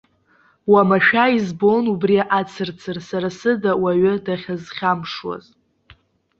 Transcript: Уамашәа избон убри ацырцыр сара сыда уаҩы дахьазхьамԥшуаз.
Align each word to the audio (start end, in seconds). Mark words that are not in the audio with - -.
Уамашәа 0.71 1.25
избон 1.37 1.85
убри 1.93 2.17
ацырцыр 2.39 2.97
сара 3.07 3.29
сыда 3.37 3.71
уаҩы 3.83 4.13
дахьазхьамԥшуаз. 4.25 5.45